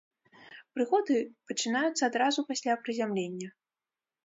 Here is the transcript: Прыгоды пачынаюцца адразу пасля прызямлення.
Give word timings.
Прыгоды 0.77 1.17
пачынаюцца 1.51 2.03
адразу 2.09 2.47
пасля 2.49 2.73
прызямлення. 2.87 3.49